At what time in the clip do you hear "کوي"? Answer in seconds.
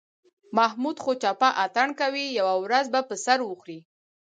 1.99-2.25